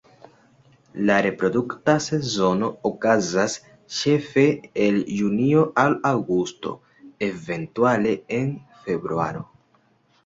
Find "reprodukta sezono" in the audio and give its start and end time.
1.25-2.69